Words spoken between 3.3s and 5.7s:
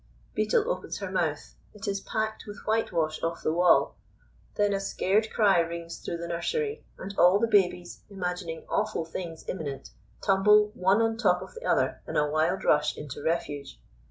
the wall. Then a scared cry